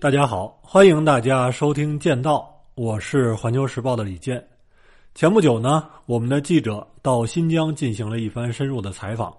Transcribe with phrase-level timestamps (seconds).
[0.00, 4.42] 大家好，欢迎大家收听《剑道》，我是环球时报的李健。
[5.14, 9.30] 前不久呢，我们的记者到新疆进行了一番深入的采访。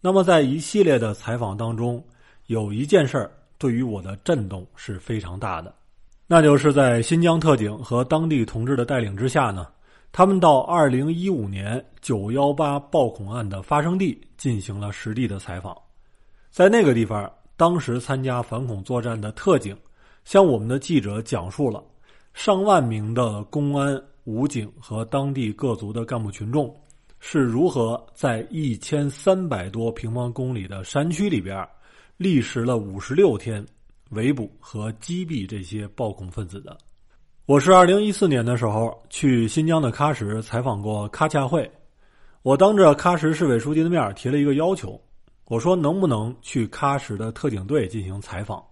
[0.00, 2.04] 那么，在一系列的采访当中，
[2.46, 5.72] 有一件事儿对于我的震动是非常大的，
[6.26, 9.68] 那就是在新疆特警和当地同志的带领之下呢，
[10.10, 15.76] 他们到二零一五年九幺八暴恐案的发生地进行了实地的采访，
[16.50, 17.30] 在那个地方。
[17.54, 19.76] 当时参加反恐作战的特警，
[20.24, 21.82] 向我们的记者讲述了
[22.32, 26.74] 上万名的公安、武警和当地各族的干部群众
[27.18, 31.66] 是如何在一千三百多平方公里的山区里边，
[32.16, 33.64] 历时了五十六天
[34.10, 36.76] 围捕和击毙这些暴恐分子的。
[37.46, 41.70] 我是二零一四年的时候去新疆的喀什采访过喀恰会，
[42.42, 45.00] 我当着喀什市委书记的面提了一个要求。
[45.46, 48.64] 我说能不能去喀什的特警队进行采访？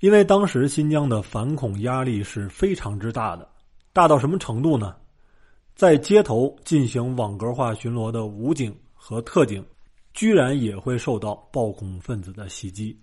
[0.00, 3.48] 因为当时新疆的反恐压力是非常之大的，
[3.92, 4.96] 大到什么程度呢？
[5.74, 9.64] 在街头进行网格化巡逻的武警和特警，
[10.12, 12.98] 居然也会受到暴恐分子的袭击。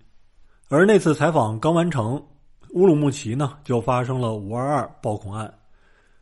[0.68, 2.22] 而那次采访刚完成，
[2.70, 5.52] 乌鲁木齐呢就发生了五二二暴恐案，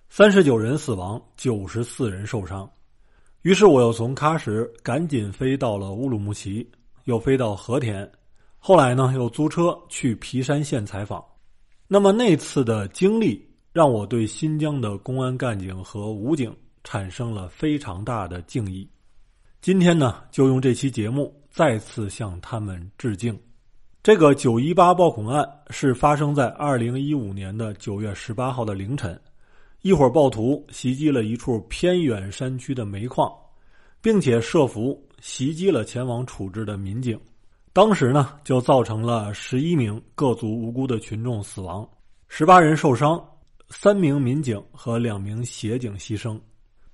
[0.08, 2.70] 三十九人死亡，九十四人受伤。
[3.42, 6.68] 于是我又从喀什赶紧飞到了乌鲁木齐。
[7.05, 8.11] 又飞到和田，
[8.69, 11.25] 后来呢，又租车去皮山县采访。
[11.86, 18.84] 那么那次的经历让我对新疆的公安干警和武警产生了非常大的敬意。
[19.61, 23.39] 今天呢，就用这期节目再次向他们致敬。
[24.03, 29.17] 这个九一八暴恐案是发生在二零一五年的九月十八号的凌晨，
[29.83, 33.33] 一伙暴徒袭击了一处偏远山区的煤矿，
[34.03, 35.01] 并且设伏。
[35.20, 37.19] 袭击了前往处置的民警，
[37.77, 41.86] 当时呢就造成了十一名各族无辜的群众死亡，
[42.27, 43.23] 十八人受伤，
[43.68, 46.40] 三名民警和两名协警牺牲。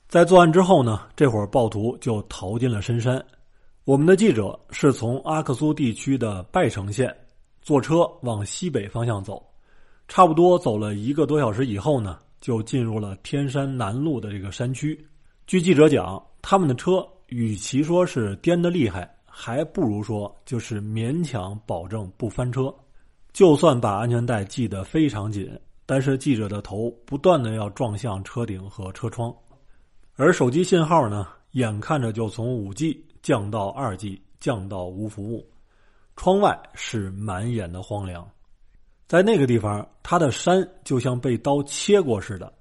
[0.08, 3.24] 在作案之后呢，这伙暴徒就逃进了深山。
[3.84, 7.16] 我们的记者是从阿克苏地区的拜城县
[7.60, 9.40] 坐车往西北方向走，
[10.08, 15.00] 差不多走了一个多小时以后呢，就进入了天山南路的这个山区。
[15.46, 17.06] 据记者讲，他们的车。
[17.28, 22.72] 与其说是颠得厉害，还不如说就是勉强保证不翻车。
[23.32, 25.50] 就算把安全带系得非常紧，
[25.86, 29.34] 但是记者的头不断的要撞向车顶和车窗，
[30.16, 35.50] 而手机信号呢，眼看着就从五 G 降到二 G，降到无服务。
[36.14, 38.30] 窗外是满眼的荒凉，
[39.08, 42.52] 在那个地方，它的山就像被刀切过似的，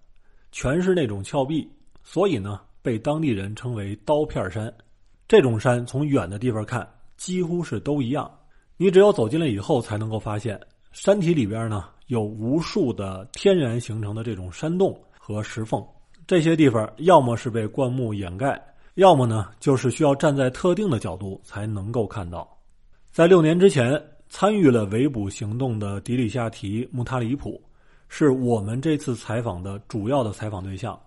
[0.53, 1.70] 全是那种峭壁，
[2.02, 2.62] 所以呢。
[2.84, 4.74] 被当地人称为“刀片山”，
[5.31, 8.30] 这种山从远的地方看几乎是都一样。
[8.75, 10.59] 你只有走进来以后，才能够发现
[10.92, 15.81] 山体里边呢有无数的天然形成的这种山洞和石缝。
[16.28, 18.62] 这些地方要么是被灌木掩盖，
[18.96, 22.46] 要么呢就是需要站在特定的角度才能够看到。
[23.09, 27.58] 在六年之前参与了围捕行动的迪里夏提·穆塔里普，
[28.09, 31.00] 是我们这次采访的主要的采访对象。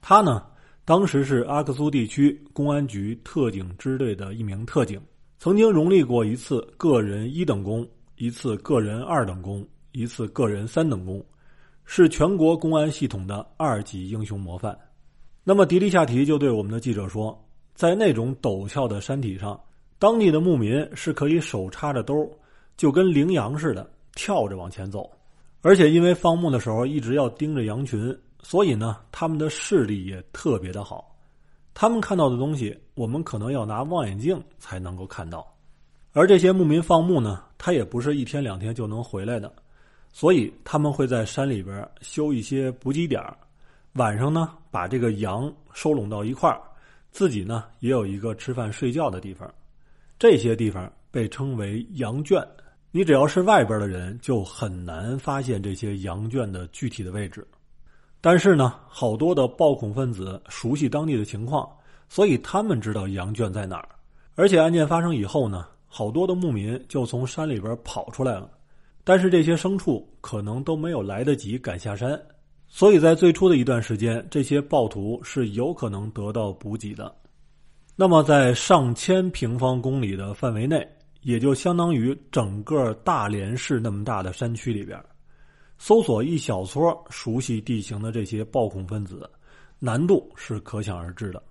[0.00, 0.46] 他呢？
[0.86, 5.00] 当时是阿克苏地区公安局特警支队的一名特警，
[5.38, 11.24] 曾经荣立过一次个人一等功，一次个人二等功，一次个人三等功，
[11.86, 14.78] 是全国公安系统的二级英雄模范。
[15.42, 17.42] 那么迪丽夏提就对我们的记者说，
[17.74, 19.58] 在那种陡峭的山体上，
[19.98, 22.30] 当地的牧民是可以手插着兜，
[22.76, 25.10] 就跟羚羊似的跳着往前走，
[25.62, 28.14] 而且因为放牧的时候一直要盯着羊群。
[28.44, 31.16] 所以呢，他们的视力也特别的好，
[31.72, 35.44] 他们看到的东西，我们可能要拿望远镜才能够看到。
[36.12, 39.50] 而这些牧民放牧呢，他也不是一天两天就能回来的，
[40.12, 43.20] 所以他们会在山里边修一些补给点
[43.94, 46.60] 晚上呢把这个羊收拢到一块儿，
[47.10, 49.52] 自己呢也有一个吃饭睡觉的地方。
[50.18, 52.46] 这些地方被称为羊圈，
[52.90, 57.44] 你只要是外边的人，就很难发现这些羊圈的具体的位置。
[58.26, 61.68] 但是呢，好多的暴恐分子熟悉当地的情况，
[62.08, 63.88] 所以他们知道羊圈在哪儿。
[64.34, 68.48] 而且案件发生以后呢，好多的牧民就从山里边跑出来了。
[69.04, 72.18] 但是这些牲畜可能都没有来得及赶下山，
[72.66, 77.14] 所以在最初的一段时间，这些暴徒是有可能得到补给的。
[77.94, 80.88] 那么，在上千平方公里的范围内，
[81.20, 84.98] 也就相当于整个大连市那么大的山区里边。
[85.86, 89.28] 搜索一小撮熟悉地形的这些暴恐分子，
[89.78, 91.42] 难度是可想而知的。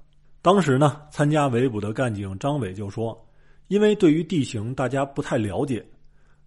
[0.41, 3.15] 当时呢，参加围捕的干警张伟就说
[3.69, 5.85] ：“因为对于地形大家不太了解，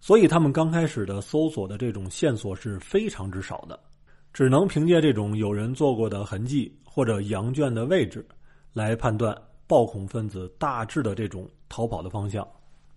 [0.01, 3.79] 所以他们刚开始的搜索的这种线索是非常之少的，
[4.33, 8.27] 只能凭借这种有人做过的痕迹或者羊圈的位置
[8.73, 9.33] 来判断
[9.65, 12.45] 暴恐分子大致的这种逃跑的方向。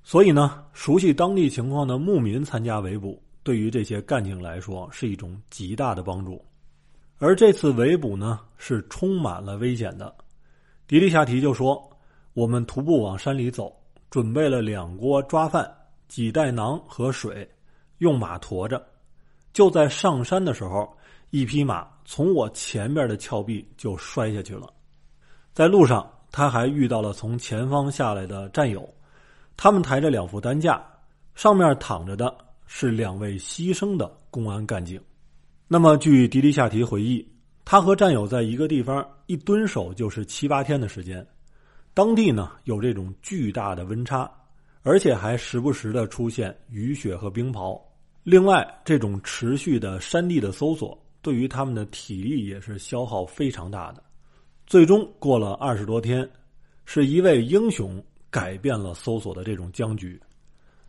[0.03, 6.45] 所以呢，熟悉当地情况的牧民参加围捕，对于这些干警来说是一种极大的帮助。
[7.19, 10.15] 而这次围捕呢，是充满了危险的。
[10.87, 11.91] 迪丽夏提就说
[12.33, 13.75] ：“我们徒步往山里走，
[14.09, 15.71] 准备了两锅抓饭、
[16.09, 17.49] 几袋馕和水，
[17.99, 18.85] 用马驮着。
[19.53, 20.91] 就在上山的时候，
[21.31, 24.73] 一匹马从我前面的峭壁就摔下去了。
[25.53, 28.89] 在路上，他还遇到了从前方下来的战友。”
[29.57, 30.83] 他们抬着两副担架，
[31.35, 32.35] 上面躺着的
[32.73, 35.01] 是两位牺牲的公安干警。
[35.67, 37.29] 那么，据迪利夏提回忆，
[37.65, 41.27] 他和战友在一个地方一蹲守就是七八天的时间。
[41.93, 44.31] 当地呢有这种巨大的温差，
[44.83, 47.77] 而且还时不时的出现雨雪和冰雹。
[48.23, 54.03] 另外，这种持续的山地的搜索对于他们的体力也是消耗非常大的。
[54.65, 56.31] 最终过了二十多天，
[56.85, 58.01] 是一位英雄。
[58.33, 60.17] 改变了搜索的这种僵局。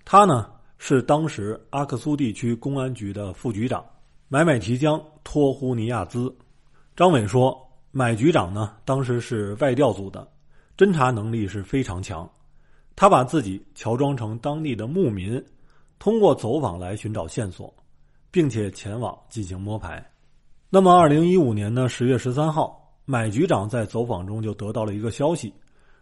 [0.06, 0.48] 他呢
[0.84, 3.86] 是当时阿克苏地区公安局的副局长
[4.28, 6.36] 买买提江托呼尼亚兹。
[6.96, 7.56] 张伟说，
[7.92, 10.28] 买局长呢当时是外调组的，
[10.76, 12.28] 侦查能力是非常强。
[12.96, 15.42] 他把自己乔装成当地的牧民，
[16.00, 17.72] 通过走访来寻找线索，
[18.32, 20.04] 并且前往进行摸排。
[20.68, 25.54] 那么，二零一五年的十月十三号，买局长在走访中就得到了一个消息。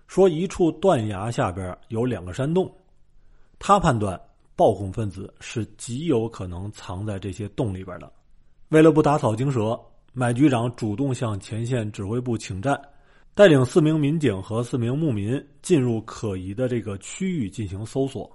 [0.07, 2.73] 说一处断崖下边有两个山洞，
[3.59, 4.19] 他判断
[4.59, 8.11] 暴恐分子是极有可能藏在这些洞里边的。
[8.67, 9.79] 为了不打草惊蛇，
[10.11, 12.77] 麦局长主动向前线指挥部请战，
[13.33, 18.29] 带领四名民警和四名牧民进入可疑的这个区域进行搜索。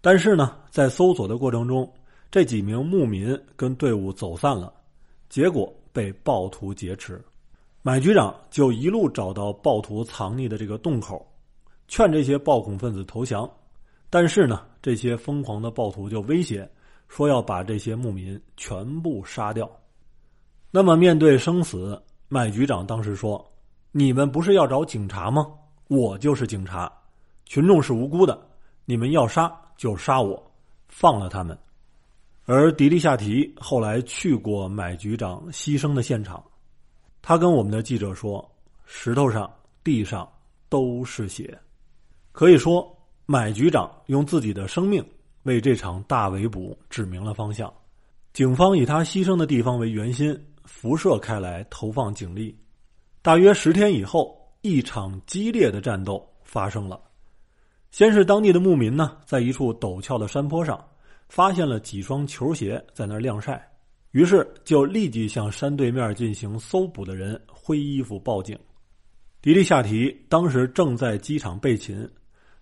[0.00, 1.92] 但是呢，在搜索的过程中，
[2.30, 4.72] 这几名牧民跟队伍走散了，
[5.28, 7.20] 结果被暴徒劫持。
[7.82, 11.26] 买局长就一路找到暴徒藏匿的这个洞口，
[11.88, 13.50] 劝这些暴恐分子投降。
[14.16, 16.66] 但是呢，这些疯狂的暴徒就威胁
[17.06, 19.70] 说要把这些牧民全部杀掉。
[20.70, 23.46] 那么面对生死，麦局长当时说
[23.92, 25.46] ：“你们不是要找警察吗？
[25.88, 26.90] 我就是警察，
[27.44, 28.40] 群众是无辜的，
[28.86, 30.50] 你们要杀就杀我，
[30.88, 31.54] 放了他们。”
[32.46, 36.42] 而迪利夏提后来去过麦局长牺牲的现场。
[37.20, 38.50] 他跟我们的记者说
[38.86, 39.52] ：“石头上、
[39.84, 40.26] 地上
[40.70, 41.60] 都是血，
[42.32, 42.95] 可以说，
[43.26, 45.04] 买局长用自己的生命
[45.42, 47.72] 为这场大围捕指明了方向。
[48.32, 52.56] 警方以他牺牲的地方为圆心，辐射开来，投放警力。
[53.22, 57.00] 大约十天以后，一场激烈的战斗发生了。
[57.90, 60.82] 先是当地的牧民呢，在一处陡峭的山坡上，
[61.28, 63.68] 发现了几双球鞋在那儿晾晒。”
[64.12, 68.58] 于是就立即向山对面进行搜捕的人挥衣服报警。
[69.42, 72.08] 迪利夏提当时正在机场备勤，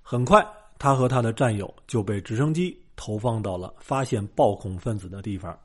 [0.07, 0.47] 很快
[0.79, 5.59] 他和他的战友就被直升机投放到了发现暴恐分子的地方。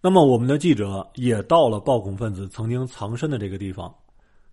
[0.00, 3.94] 那么我们的记者也到了暴恐分子曾经藏身的这个地方，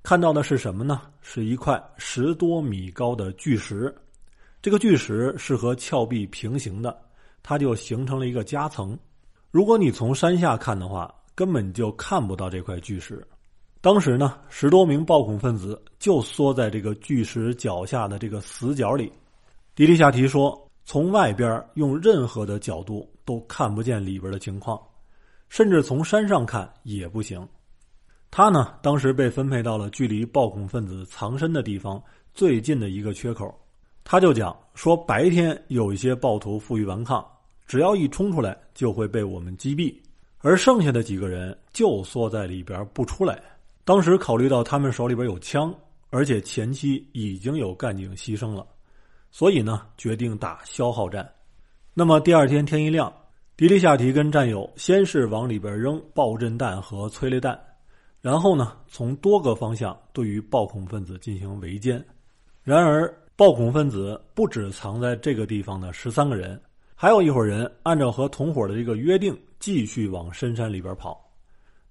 [0.03, 1.03] 看到的是什么呢？
[1.21, 3.95] 是一块十多米高的巨石，
[4.61, 7.01] 这个巨石是和峭壁平行的，
[7.41, 8.99] 它就形成了一个夹层。
[9.49, 13.25] 如果你从山下看的话，根本就看不到这块巨石。
[13.81, 19.11] 当时呢，十多名暴恐分子就缩在这个巨石脚下的这个死角里。
[19.73, 24.79] 迪利夏提说，从外边用任何的角度都看不见里边的情况，
[25.49, 27.45] 甚至从山上看也不行。
[28.29, 32.01] 他呢，当时被分配到了距离暴恐分子藏身的地方
[32.35, 33.51] 最近的一个缺口。
[34.03, 37.25] 他就讲说，白天有一些暴徒负隅顽抗。
[37.65, 39.95] 只要一冲出来，就会被我们击毙，
[40.39, 43.41] 而剩下的几个人就缩在里边不出来。
[43.83, 45.73] 当时考虑到他们手里边有枪，
[46.09, 48.65] 而且前期已经有干警牺牲了，
[49.31, 51.29] 所以呢，决定打消耗战。
[51.93, 53.11] 那么第二天天一亮，
[53.57, 57.59] 迪丽夏提跟战友先是往里边扔爆震弹和催泪弹，
[58.21, 62.01] 然后呢，从多个方向对于暴恐分子进行围歼。
[62.63, 66.61] 然而，暴恐分子不止藏在这个地方的十三个人。
[66.93, 71.19] 还有一伙人按照和同伙的这个约定，继续往深山里边跑。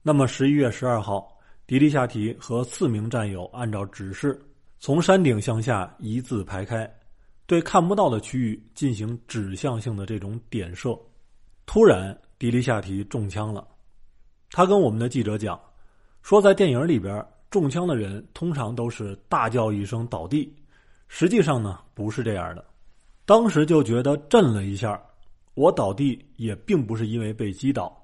[0.02, 1.36] 那么十一月十二号，
[1.70, 4.36] 迪利夏提和四名战友按照指示，
[4.80, 6.92] 从山顶向下一字排开，
[7.46, 10.98] 对看不到的区域进行指向性的这种点射。
[11.66, 13.64] 突然，迪利夏提中枪了。
[14.50, 15.60] 他跟我们的记者讲，
[16.22, 20.52] 说在电影里边中枪的人通常都是大叫一声倒地，
[21.06, 22.64] 实际上呢不是这样的。
[23.24, 25.00] 当时就觉得震了一下，
[25.54, 27.96] 我倒地也并不是因为被击倒，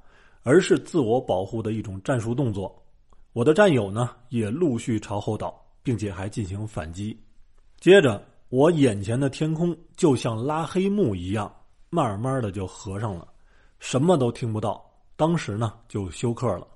[0.44, 2.80] 而是自我保护的一种战术动作。
[3.36, 7.14] 我的战友呢也陆续朝后倒，并且还进行反击。
[7.78, 11.54] 接着，我眼前的天空就像拉黑幕一样，
[11.90, 13.28] 慢慢的就合上了，
[13.78, 14.82] 什么都听不到。
[15.16, 16.66] 当时呢就休克了。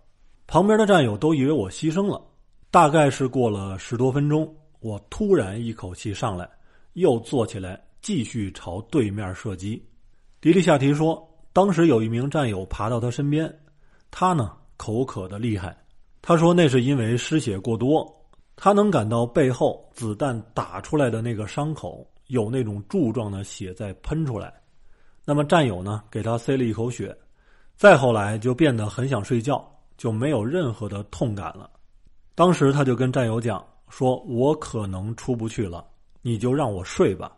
[0.47, 2.23] 旁边的战友都以为我牺牲了。
[2.71, 6.47] 大概是过了十多分钟，我突然一口气上来，
[6.93, 9.83] 又坐起来继续朝对面射击。
[10.43, 13.50] 迪丽夏提说，当时有一名战友爬到他身边，
[14.11, 15.75] 他呢口渴的厉害。
[16.23, 18.07] 他说那是因为失血过多，
[18.57, 24.53] 他能感到背后子弹打出来的那个伤口有那种柱状的血在喷出来。
[25.25, 27.17] 那么战友呢给他塞了一口血，
[27.77, 31.71] 再后来就变得很想睡觉，就没有任何的痛感了。
[32.35, 35.85] 当时他就跟战友讲说：“我可能出不去了，
[36.23, 37.33] 你就让我睡吧。”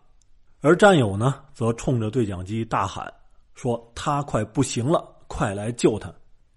[0.61, 3.13] 而战友呢，则冲着对讲机大喊
[3.55, 6.13] 说：“他快不行了，快来救他！”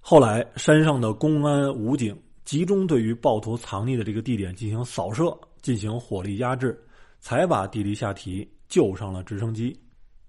[0.08, 6.80] 后来山上的公安武警集中对于暴徒藏匿的这个地点进行扫射，进行火力压制，
[7.20, 9.76] 才把迪丽夏提救上了直升机。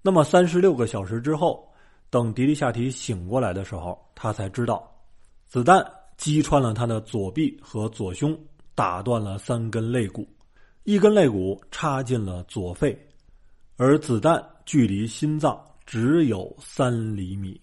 [0.00, 1.70] 那么三十六个小时之后，
[2.08, 4.90] 等迪丽夏提醒过来的时候，他才知道
[5.46, 5.86] 子弹。
[6.16, 8.34] 击穿了他的左臂和左胸，
[8.74, 10.26] 打断了三根肋骨，
[10.84, 12.98] 一根肋骨插进了左肺，
[13.76, 17.60] 而子弹距离心脏只有三厘米。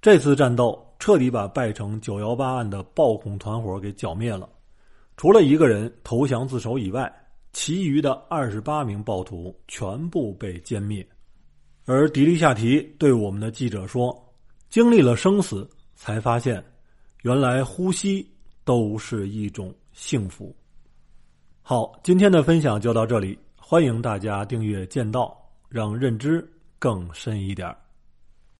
[0.00, 4.46] 这次战斗彻底把拜城九幺八案的暴恐团伙给剿灭了，
[5.16, 7.10] 除了一个人投降自首以外，
[7.54, 11.04] 其余的二十八名暴徒全部被歼灭。
[11.86, 14.14] 而迪丽夏提对我们的记者说
[14.68, 16.62] ：“经历了生死，才发现。”
[17.24, 18.26] 原来呼吸
[18.64, 20.54] 都是一种幸福。
[21.62, 25.36] 好，今天的分享就到这里，欢迎大家订阅《剑道》，
[25.68, 26.46] 让认知
[26.78, 27.74] 更深一点。